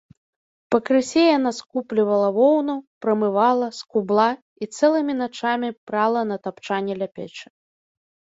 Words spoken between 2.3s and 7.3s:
воўну, прамывала, скубла і цэлымі начамі прала на тапчане ля